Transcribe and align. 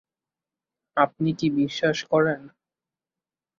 আপনি 0.97 1.29
কি 1.39 1.47
বিশ্বাস 1.57 1.97
করেন? 2.11 2.41